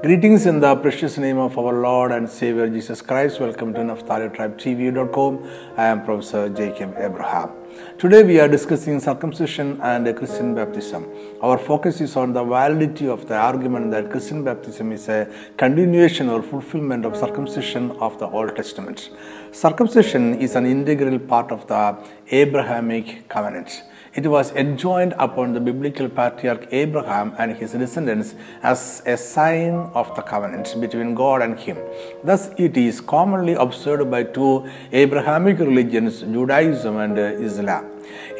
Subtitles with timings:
[0.00, 3.40] Greetings in the precious name of our Lord and Savior Jesus Christ.
[3.40, 5.50] Welcome to NaphtaliTribeTV.com.
[5.76, 7.50] I am Professor Jacob Abraham.
[7.98, 11.04] Today we are discussing circumcision and Christian baptism.
[11.42, 16.28] Our focus is on the validity of the argument that Christian baptism is a continuation
[16.28, 19.10] or fulfillment of circumcision of the Old Testament.
[19.50, 21.98] Circumcision is an integral part of the
[22.30, 23.82] Abrahamic covenant.
[24.18, 30.12] It was enjoined upon the biblical patriarch Abraham and his descendants as a sign of
[30.16, 31.76] the covenant between God and him.
[32.24, 37.84] Thus, it is commonly observed by two Abrahamic religions, Judaism and Islam.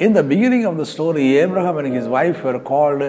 [0.00, 3.02] In the beginning of the story, Abraham and his wife were called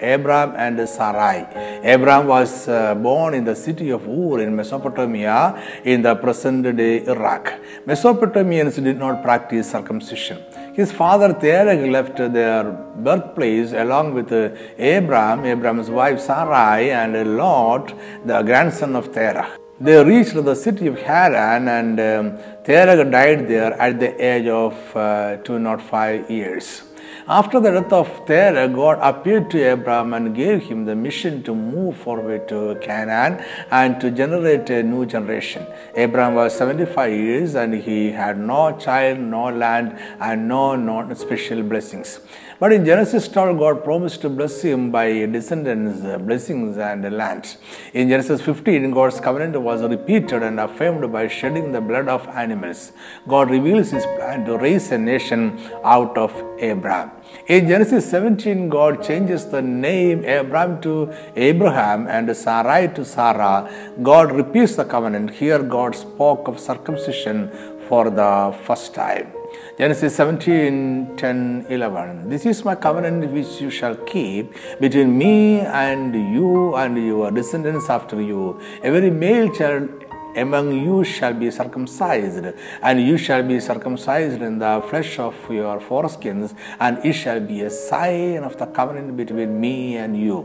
[0.00, 1.46] Abram and Sarai.
[1.94, 7.06] Abram was uh, born in the city of Ur in Mesopotamia in the present day
[7.06, 7.52] Iraq.
[7.86, 10.38] Mesopotamians did not practice circumcision.
[10.76, 17.94] His father Terah left their birthplace along with uh, Abram, Abram's wife Sarai, and Lot,
[18.26, 19.58] the grandson of Terah.
[19.80, 24.74] They reached the city of Haran and um, Terah died there at the age of
[24.94, 26.82] uh, 205 years.
[27.28, 31.56] After the death of Terah, God appeared to Abraham and gave him the mission to
[31.56, 35.66] move forward to Canaan and to generate a new generation.
[35.96, 41.64] Abraham was 75 years and he had no child, no land, and no non special
[41.64, 42.20] blessings.
[42.58, 47.58] But in Genesis 12, God promised to bless him by descendants, uh, blessings, and land.
[47.92, 52.92] In Genesis 15, God's covenant was repeated and affirmed by shedding the blood of animals.
[53.28, 57.10] God reveals his plan to raise a nation out of Abraham.
[57.46, 63.70] In Genesis 17, God changes the name Abram to Abraham and Sarai to Sarah.
[64.02, 65.30] God repeats the covenant.
[65.30, 67.50] Here, God spoke of circumcision
[67.86, 69.35] for the first time.
[69.78, 72.30] Genesis 17 10 11.
[72.30, 77.90] This is my covenant which you shall keep between me and you and your descendants
[77.90, 78.58] after you.
[78.82, 80.05] Every male child
[80.36, 82.46] among you shall be circumcised,
[82.82, 87.62] and you shall be circumcised in the flesh of your foreskins, and it shall be
[87.62, 90.36] a sign of the covenant between me and you.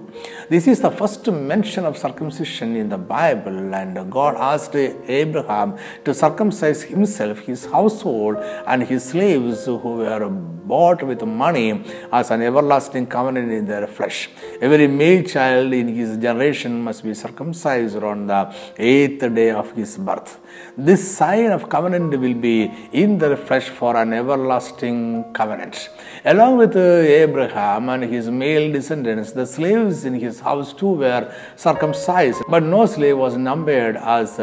[0.50, 6.14] This is the first mention of circumcision in the Bible, and God asked Abraham to
[6.14, 8.38] circumcise himself, his household,
[8.68, 14.30] and his slaves who were bought with money as an everlasting covenant in their flesh.
[14.62, 19.81] Every male child in his generation must be circumcised on the eighth day of his
[19.98, 20.40] birth.
[20.78, 25.90] This sign of covenant will be in their flesh for an everlasting covenant.
[26.24, 31.34] Along with uh, Abraham and his male descendants, the slaves in his house too were
[31.56, 34.40] circumcised, but no slave was numbered as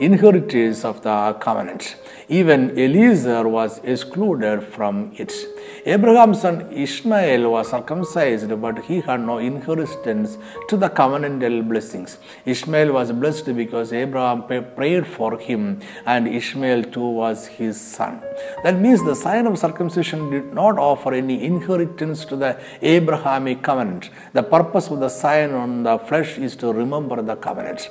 [0.00, 1.96] inheritors of the covenant.
[2.28, 5.32] Even Eliezer was excluded from it.
[5.86, 12.16] Abraham's son Ishmael was circumcised, but he had no inheritance to the covenantal blessings.
[12.46, 14.44] Ishmael was blessed because Abraham
[14.76, 18.22] prayed for him, and Ishmael too was his son.
[18.62, 24.10] That means the sign of circumcision did not offer any inheritance to the Abrahamic covenant.
[24.32, 27.90] The purpose of the sign on the flesh is to remember the covenant.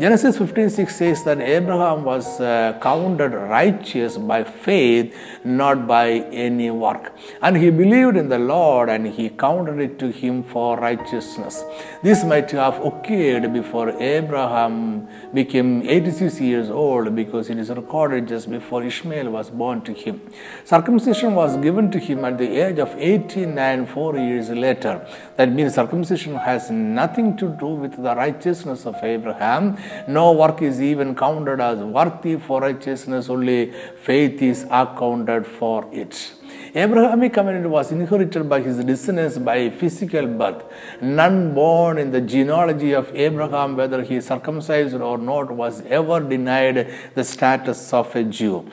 [0.00, 5.14] Genesis 15:6 says that Abraham was uh, counted righteous by faith,
[5.44, 6.06] not by
[6.46, 7.12] any work.
[7.42, 11.62] And he believed in the Lord and he counted it to him for righteousness.
[12.02, 18.50] This might have occurred before Abraham became 86 years old because it is recorded just
[18.50, 20.20] before Ishmael was born to him.
[20.64, 25.06] Circumcision was given to him at the age of 18 and 4 years later.
[25.36, 29.78] That means circumcision has nothing to do with the righteousness of Abraham.
[30.06, 33.72] No work is even counted as worthy for righteousness, only
[34.02, 36.32] faith is accounted for it.
[36.74, 40.64] Abrahamic covenant was inherited by his descendants by physical birth.
[41.00, 46.20] None born in the genealogy of Abraham, whether he is circumcised or not, was ever
[46.20, 48.66] denied the status of a Jew.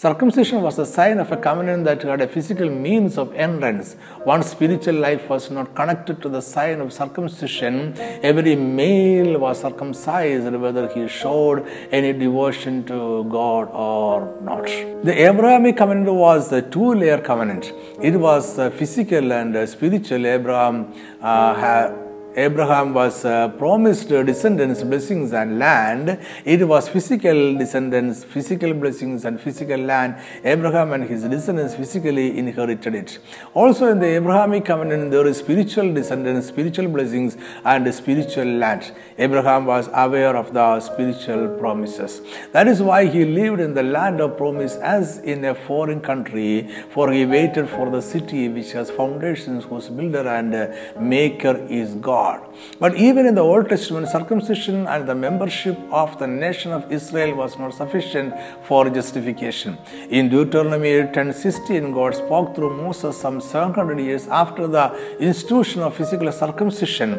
[0.00, 3.96] Circumcision was a sign of a covenant that had a physical means of entrance.
[4.24, 7.98] One's spiritual life was not connected to the sign of circumcision.
[8.22, 14.66] Every male was circumcised whether he showed any devotion to God or not.
[15.02, 17.72] The Abrahamic covenant was a two layer covenant.
[18.00, 20.28] It was physical and spiritual.
[20.28, 22.07] Abraham uh, had
[22.46, 23.22] Abraham was
[23.58, 26.20] promised descendants, blessings, and land.
[26.44, 30.14] It was physical descendants, physical blessings, and physical land.
[30.44, 33.18] Abraham and his descendants physically inherited it.
[33.54, 38.92] Also, in the Abrahamic covenant, there is spiritual descendants, spiritual blessings, and spiritual land.
[39.18, 42.22] Abraham was aware of the spiritual promises.
[42.52, 46.68] That is why he lived in the land of promise as in a foreign country,
[46.94, 50.52] for he waited for the city which has foundations, whose builder and
[51.00, 52.27] maker is God.
[52.28, 52.40] God.
[52.82, 57.32] But even in the Old Testament, circumcision and the membership of the nation of Israel
[57.42, 58.34] was not sufficient
[58.68, 59.72] for justification.
[60.18, 64.86] In Deuteronomy 10:16, God spoke through Moses some 700 years after the
[65.30, 67.10] institution of physical circumcision.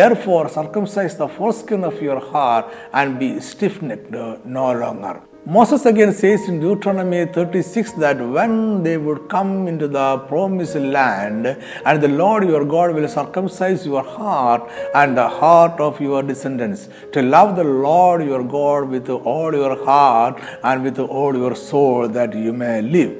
[0.00, 2.66] Therefore, circumcise the foreskin of your heart
[3.00, 4.10] and be stiff-necked
[4.58, 5.16] no longer.
[5.44, 11.46] Moses again says in Deuteronomy 36 that when they would come into the promised land,
[11.84, 16.88] and the Lord your God will circumcise your heart and the heart of your descendants,
[17.12, 22.06] to love the Lord your God with all your heart and with all your soul,
[22.06, 23.12] that you may live.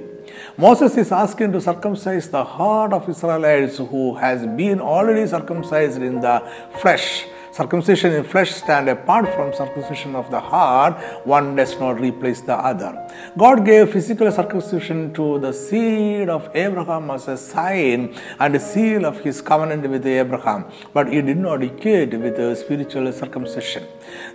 [0.57, 6.21] Moses is asking to circumcise the heart of Israelites who has been already circumcised in
[6.21, 6.41] the
[6.81, 10.95] flesh Circumcision in flesh stand apart from circumcision of the heart.
[11.27, 12.93] One does not replace the other.
[13.37, 19.05] God gave physical circumcision to the seed of Abraham as a sign and a seal
[19.05, 20.65] of his covenant with Abraham,
[20.95, 23.87] but he did not equate with the spiritual circumcision.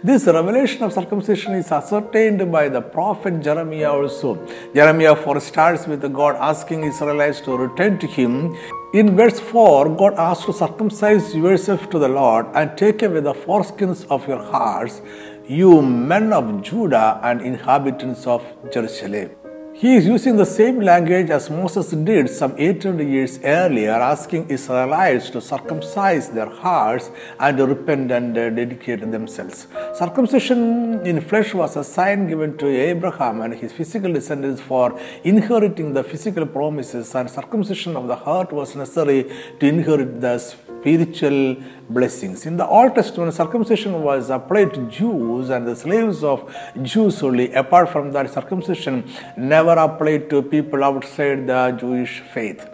[0.03, 4.37] This revelation of circumcision is ascertained by the prophet Jeremiah also.
[4.75, 8.55] Jeremiah 4 starts with God asking Israelites to return to him
[8.93, 13.33] in verse 4, God asks to circumcise yourself to the Lord and take away the
[13.33, 15.01] foreskins of your hearts,
[15.45, 19.36] you men of Judah and inhabitants of Jerusalem.
[19.79, 25.29] He is using the same language as Moses did some 800 years earlier, asking Israelites
[25.29, 29.67] to circumcise their hearts and to repent and uh, dedicate themselves.
[29.93, 35.93] Circumcision in flesh was a sign given to Abraham and his physical descendants for inheriting
[35.93, 41.55] the physical promises, and circumcision of the heart was necessary to inherit the spiritual
[41.89, 42.45] blessings.
[42.45, 47.53] In the Old Testament, circumcision was applied to Jews and the slaves of Jews only.
[47.53, 52.67] Apart from that, circumcision never applied to people outside the Jewish faith.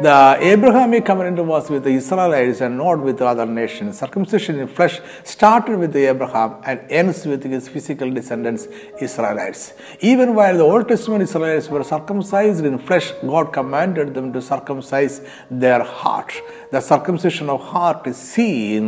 [0.00, 3.98] The Abrahamic covenant was with the Israelites and not with other nations.
[3.98, 8.66] Circumcision in flesh started with Abraham and ends with his physical descendants,
[9.00, 9.74] Israelites.
[10.00, 15.20] Even while the Old Testament Israelites were circumcised in flesh, God commanded them to circumcise
[15.50, 16.32] their heart.
[16.70, 18.84] The circumcision of heart is seen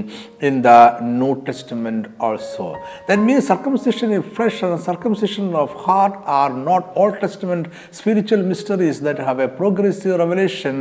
[0.48, 0.80] in the
[1.20, 2.66] New Testament also.
[3.08, 7.64] That means circumcision in flesh and circumcision of heart are not Old Testament
[8.00, 10.76] spiritual mysteries that have a progressive revelation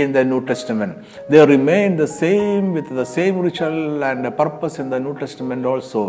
[0.00, 0.92] in the New Testament.
[1.30, 6.02] They remain the same with the same ritual and purpose in the New Testament also.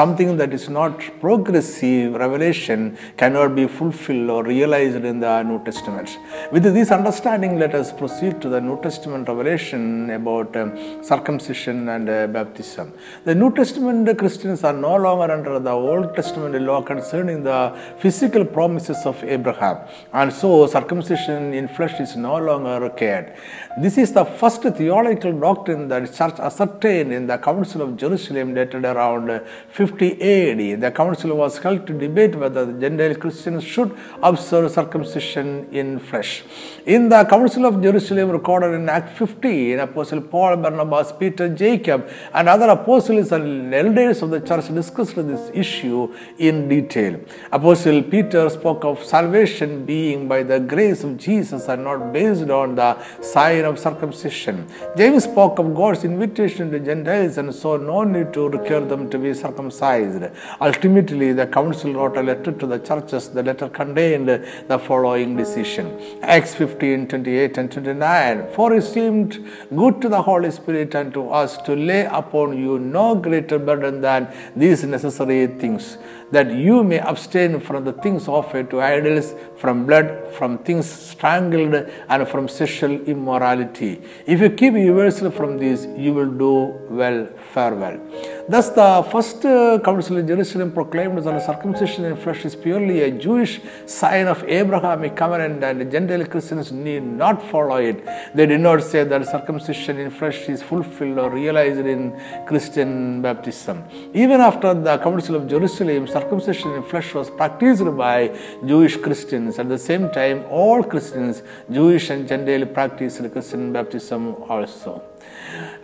[0.00, 0.94] Something that is not
[1.24, 2.80] progressive revelation
[3.22, 6.08] cannot be fulfilled or realized in the New Testament.
[6.54, 9.82] With this understanding, let us proceed to the New Testament revelation
[10.20, 10.70] about um,
[11.12, 12.92] circumcision and uh, baptism.
[13.24, 18.44] The New Testament Christians are no longer under the Old Testament law concerning the physical
[18.44, 19.78] promises of Abraham,
[20.12, 23.36] and so circumcision in flesh is no longer cared.
[23.78, 28.84] This is the first theological doctrine that church ascertained in the Council of Jerusalem dated
[28.84, 30.80] around 50 AD.
[30.80, 36.44] The council was held to debate whether the Gentile Christians should observe circumcision in flesh.
[36.86, 42.48] In the Council of Jerusalem recorded in Act 15, Apostle Paul, Barnabas, Peter, Jacob, and
[42.48, 47.20] other apostles and elders of the church discussed this issue in detail.
[47.52, 52.74] Apostle Peter spoke of salvation being by the grace of Jesus and not based on
[52.74, 52.90] the
[53.22, 54.66] sign of circumcision.
[54.96, 59.18] James spoke of God's invitation to Gentiles and so no need to require them to
[59.18, 60.24] be circumcised.
[60.60, 63.28] Ultimately, the council wrote a letter to the churches.
[63.28, 65.86] The letter contained the following decision
[66.22, 68.52] Acts 15 28 and 29.
[68.54, 69.32] For it seemed
[69.80, 74.00] good to the Holy Spirit and to us to lay upon you no greater burden
[74.00, 75.98] than these necessary things
[76.30, 81.74] that you may abstain from the things offered to idols, from blood, from things strangled,
[82.08, 84.02] and from sexual immorality.
[84.26, 86.54] If you keep yourself from these, you will do
[86.90, 88.00] well, farewell.
[88.46, 93.10] Thus, the first uh, council in Jerusalem proclaimed that circumcision in flesh is purely a
[93.10, 98.04] Jewish sign of Abrahamic covenant, and Gentile Christians need not follow it.
[98.34, 103.82] They did not say that circumcision in flesh is fulfilled or realized in Christian baptism.
[104.12, 108.30] Even after the council of Jerusalem, circumcision in flesh was practiced by
[108.66, 109.58] Jewish Christians.
[109.58, 115.02] At the same time, all Christians, Jewish and Gentile, practiced Christian baptism also.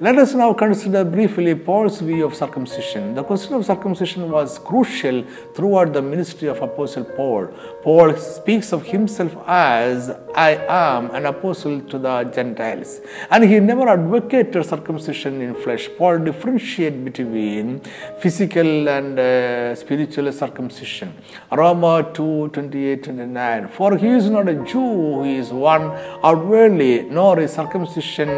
[0.01, 2.50] Let us now consider briefly Paul's view of circumcision.
[2.53, 7.47] The question of circumcision was crucial throughout the ministry of Apostle Paul.
[7.83, 13.89] Paul speaks of himself as I am an apostle to the Gentiles, and he never
[13.89, 15.89] advocated circumcision in flesh.
[15.97, 17.81] Paul differentiated between
[18.21, 21.15] physical and uh, spiritual circumcision.
[21.53, 23.69] Roma 2 28 29.
[23.69, 25.91] For he is not a Jew, he is one
[26.23, 28.29] outwardly, nor is circumcision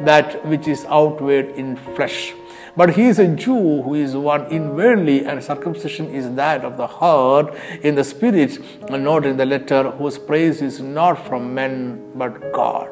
[0.00, 2.34] that which is outward in flesh.
[2.78, 6.86] But he is a Jew who is one inwardly, and circumcision is that of the
[6.86, 8.58] heart in the spirit,
[8.88, 11.72] and not in the letter, whose praise is not from men
[12.14, 12.88] but God.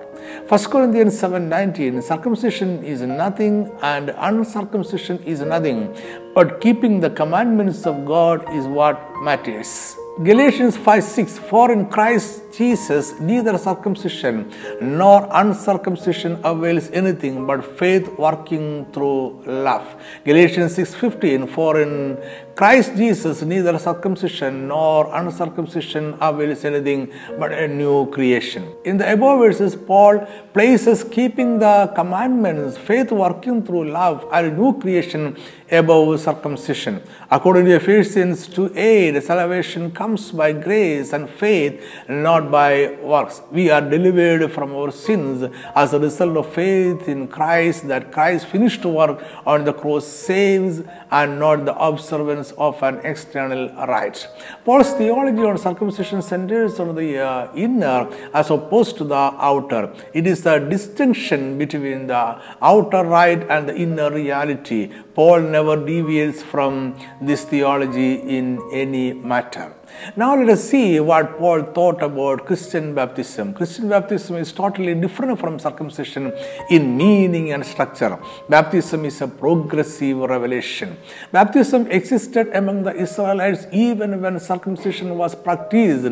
[0.49, 3.55] 1 Corinthians 7:19 Circumcision is nothing
[3.93, 5.85] and uncircumcision is nothing,
[6.35, 9.73] but keeping the commandments of God is what matters.
[10.23, 18.09] Galatians 5 6 For in Christ Jesus neither circumcision nor uncircumcision avails anything but faith
[18.19, 19.85] working through love.
[20.25, 22.17] Galatians 6 15 For in
[22.57, 28.73] Christ Jesus neither circumcision nor uncircumcision avails anything but a new creation.
[28.83, 34.73] In the above verses, Paul places keeping the commandments, faith working through love, and new
[34.81, 35.37] creation
[35.71, 37.03] above circumcision.
[37.31, 43.43] According to Ephesians 2 8, salvation comes by grace and faith, not by works.
[43.53, 48.47] We are delivered from our sins as a result of faith in Christ, that Christ
[48.47, 54.29] finished work on the cross saves and not the observance of an external rite.
[54.65, 59.93] Paul's theology on circumcision centers on the uh, inner as opposed to the outer.
[60.13, 64.93] It is the distinction between the outer rite and the inner reality.
[65.15, 69.75] Paul never deviates from this theology in any matter.
[70.17, 73.55] Now let us see what Paul thought about Christian baptism.
[73.55, 76.33] Christian baptism is totally different from circumcision
[76.71, 78.19] in meaning and structure.
[78.49, 80.97] Baptism is a progressive revelation.
[81.33, 86.07] Baptism existed among the Israelites even when circumcision was practiced.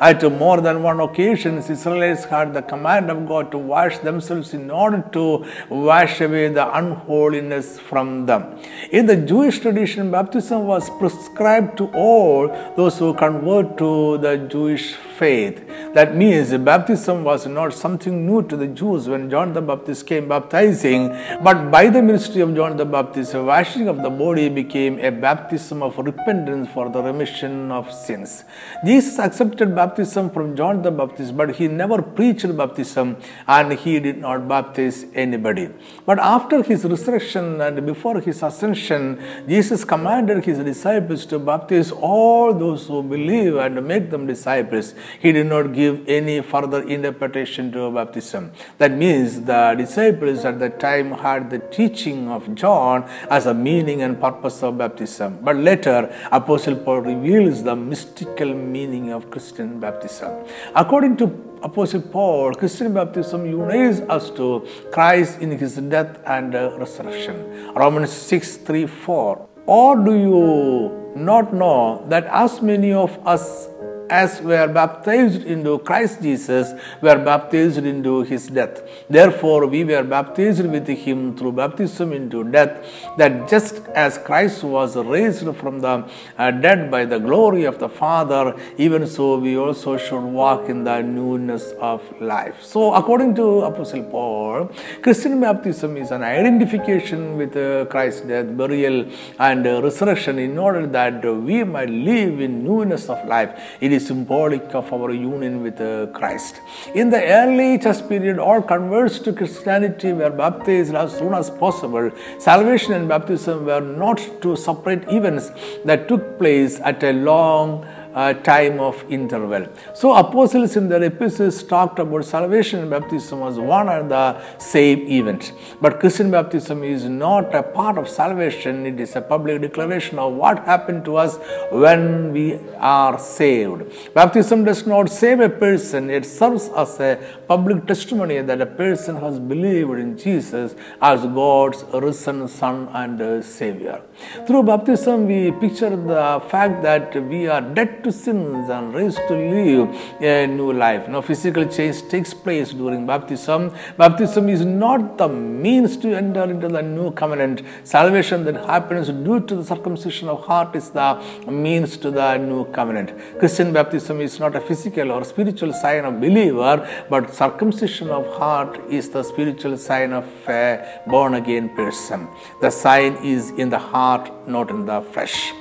[0.00, 4.70] At more than one occasion, Israelites had the command of God to wash themselves in
[4.70, 8.58] order to wash away the unholiness from them.
[8.90, 14.86] In the Jewish tradition, baptism was prescribed to all those who convert to the Jewish
[15.18, 15.56] faith.
[15.96, 20.26] That means baptism was not something new to the Jews when John the Baptist came
[20.28, 21.02] baptizing,
[21.46, 25.82] but by the ministry of John the Baptist, washing of the body became a baptism
[25.82, 28.44] of repentance for the remission of sins.
[28.84, 33.16] Jesus accepted baptism from John the Baptist, but he never preached baptism
[33.46, 35.68] and he did not baptize anybody.
[36.04, 42.52] But after his resurrection and before his ascension, Jesus commanded his disciples to baptize all
[42.52, 44.94] those who believe and make them disciples.
[45.20, 48.52] He did not give any further interpretation to baptism.
[48.78, 54.02] That means the disciples at that time had the teaching of John as a meaning
[54.02, 55.38] and purpose of baptism.
[55.42, 60.30] But later, Apostle Paul reveals the mystical meaning of Christian baptism.
[60.74, 61.26] According to
[61.62, 67.72] Apostle Paul, Christian baptism unites us to Christ in his death and resurrection.
[67.74, 69.48] Romans 6 3 4.
[69.66, 73.68] Or do you not know that as many of us
[74.10, 78.82] as we were baptized into Christ Jesus we were baptized into his death.
[79.08, 82.86] Therefore, we were baptized with him through baptism into death,
[83.18, 86.08] that just as Christ was raised from the
[86.38, 90.84] uh, dead by the glory of the Father, even so we also should walk in
[90.84, 92.62] the newness of life.
[92.62, 94.70] So, according to Apostle Paul,
[95.02, 99.06] Christian baptism is an identification with uh, Christ's death, burial,
[99.38, 103.50] and resurrection in order that we might live in newness of life.
[103.80, 106.60] It is symbolic of our union with uh, Christ.
[106.94, 112.10] In the early church period, all converts to Christianity were baptized as soon as possible.
[112.38, 115.50] Salvation and baptism were not two separate events
[115.84, 119.66] that took place at a long time of interval.
[119.94, 125.06] So, apostles in their epistles talked about salvation and baptism as one and the same
[125.08, 125.52] event.
[125.80, 130.34] But Christian baptism is not a part of salvation, it is a public declaration of
[130.34, 131.38] what happened to us
[131.70, 133.82] when we are saved.
[134.14, 137.18] Baptism does not save a person, it serves as a
[137.48, 144.00] public testimony that a person has believed in Jesus as God's risen Son and Savior.
[144.46, 149.34] Through baptism, we picture the fact that we are dead to sins and raised to
[149.34, 149.88] live
[150.20, 151.08] a new life.
[151.08, 153.72] Now, physical change takes place during baptism.
[153.96, 157.62] Baptism is not the means to enter into the new covenant.
[157.84, 161.08] Salvation that happens due to the circumcision of heart is the
[161.48, 163.12] means to the new covenant.
[163.38, 166.74] Christian baptism is not a physical or spiritual sign of believer,
[167.08, 172.28] but circumcision of heart is the spiritual sign of a born again person.
[172.60, 175.52] The sign is in the heart, not in the flesh.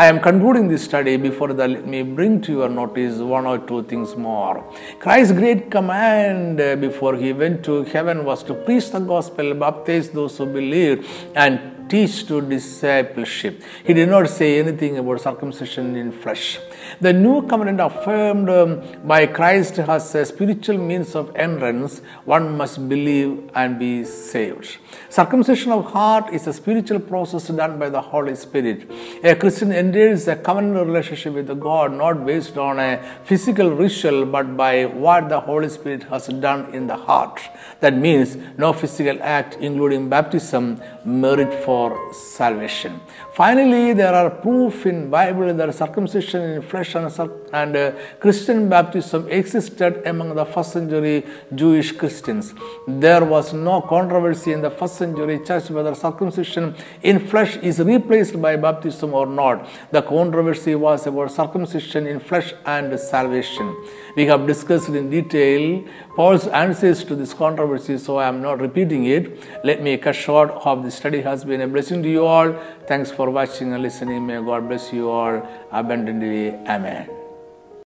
[0.00, 1.16] I am concluding this study.
[1.16, 4.62] Before that, let me bring to your notice one or two things more.
[5.00, 10.10] Christ's great command uh, before he went to heaven was to preach the gospel, baptize
[10.10, 13.62] those who believe, and teach to discipleship.
[13.84, 16.58] He did not say anything about circumcision in flesh.
[17.00, 22.00] The new covenant affirmed um, by Christ has a spiritual means of entrance.
[22.24, 24.78] One must believe and be saved.
[25.08, 28.90] Circumcision of heart is a spiritual process done by the Holy Spirit.
[29.24, 32.90] A Christian enters a covenant relationship with God not based on a
[33.24, 37.40] physical ritual but by what the Holy Spirit has done in the heart.
[37.80, 43.00] That means no physical act, including baptism, merit for salvation.
[43.38, 47.06] Finally, there are proof in Bible that circumcision in flesh and,
[47.52, 52.52] and uh, Christian baptism existed among the first century Jewish Christians.
[52.88, 58.42] There was no controversy in the first century church whether circumcision in flesh is replaced
[58.42, 59.68] by baptism or not.
[59.92, 63.72] The controversy was about circumcision in flesh and salvation.
[64.16, 65.84] We have discussed in detail
[66.16, 69.38] Paul's answers to this controversy, so I am not repeating it.
[69.62, 70.50] Let me cut short.
[70.50, 72.56] Hope the study has been a blessing to you all.
[72.88, 74.26] Thanks for watching and listening.
[74.26, 76.54] May God bless you all abundantly.
[76.66, 77.17] Amen.